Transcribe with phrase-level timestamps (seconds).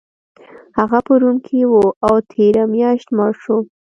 [0.77, 1.73] هغه په روم کې و
[2.07, 3.57] او تیره میاشت مړ شو